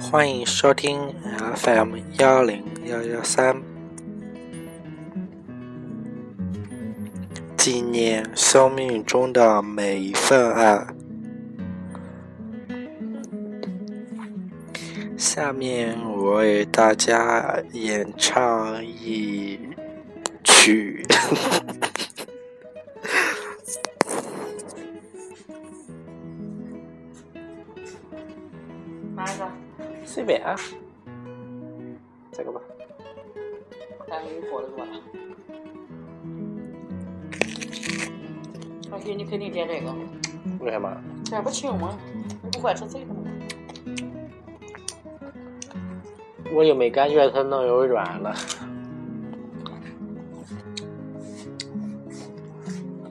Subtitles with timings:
[0.00, 1.14] 欢迎收听
[1.54, 3.60] fm 幺零幺幺三
[7.58, 10.86] 纪念生命中的每一份爱。
[15.18, 19.58] 下面我为大家演唱一
[20.42, 21.04] 曲。
[29.14, 29.48] 哪一个？
[30.04, 30.56] 随便啊，
[32.32, 32.60] 这个吧。
[34.08, 34.90] 咱给你过的过了。
[38.90, 39.94] 我给你肯定点这个，
[40.60, 40.96] 为什么？
[41.24, 41.96] 这不清吗？
[42.42, 43.20] 你不怪吃这个吗？
[46.52, 48.34] 我又没感觉它能有软的。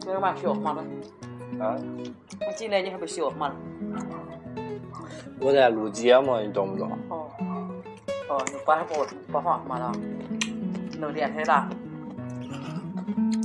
[0.00, 0.52] 这个嘛需要？
[0.52, 1.76] 啊？
[2.46, 3.56] 我进来你还不需要吗了？
[5.40, 6.90] 我在录节目，你懂不懂？
[7.08, 7.28] 哦。
[8.28, 9.92] 哦，你把它播播放嘛了？
[10.98, 11.68] 弄电台的，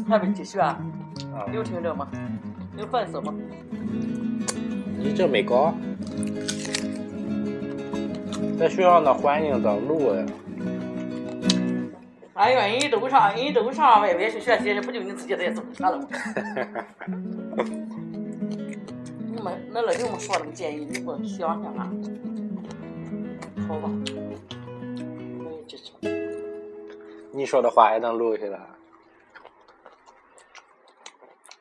[0.07, 0.79] 还没继续啊？
[1.33, 1.45] 啊。
[1.51, 2.07] 有听着吗？
[2.77, 3.33] 有粉丝吗？
[4.99, 5.73] 你这没搞？
[8.59, 10.25] 在学校那环境咋录呀？
[12.33, 16.07] 哎呀，人都上，人都上外边去学习，不就你自己在做啥了吗？
[19.37, 20.83] 你们那那有没说那个建议？
[20.83, 21.91] 你给我想想啊？
[23.67, 23.87] 好吧，
[25.45, 25.91] 我也支持。
[27.31, 28.59] 你说的话也能录下来。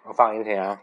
[0.04, 0.80] 我放给你听啊。